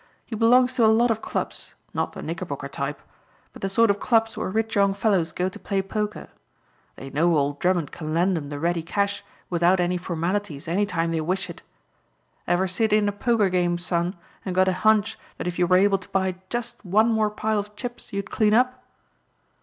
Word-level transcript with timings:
He 0.25 0.35
belongs 0.35 0.73
to 0.73 0.83
a 0.83 0.87
lot 0.87 1.11
of 1.11 1.21
clubs 1.21 1.75
not 1.93 2.13
the 2.13 2.23
Knickerbocker 2.23 2.69
type 2.69 2.99
but 3.53 3.61
the 3.61 3.69
sort 3.69 3.91
of 3.91 3.99
clubs 3.99 4.35
where 4.35 4.49
rich 4.49 4.73
young 4.73 4.95
fellows 4.95 5.31
go 5.31 5.47
to 5.47 5.59
play 5.59 5.79
poker. 5.83 6.29
They 6.95 7.11
know 7.11 7.35
old 7.37 7.59
Drummond 7.59 7.91
can 7.91 8.11
lend 8.11 8.35
'em 8.35 8.49
the 8.49 8.57
ready 8.59 8.81
cash 8.81 9.23
without 9.51 9.79
any 9.79 9.97
formalities 9.97 10.67
any 10.67 10.87
time 10.87 11.11
they 11.11 11.21
wish 11.21 11.51
it. 11.51 11.61
Ever 12.47 12.67
sit 12.67 12.91
in 12.91 13.07
a 13.07 13.11
poker 13.11 13.49
game, 13.49 13.77
son, 13.77 14.15
and 14.43 14.55
get 14.55 14.67
a 14.67 14.73
hunch 14.73 15.19
that 15.37 15.45
if 15.45 15.59
you 15.59 15.67
were 15.67 15.77
able 15.77 15.99
to 15.99 16.09
buy 16.09 16.33
just 16.49 16.83
one 16.83 17.11
more 17.11 17.29
pile 17.29 17.59
of 17.59 17.75
chips 17.75 18.11
you'd 18.11 18.31
clean 18.31 18.55
up?" 18.55 18.83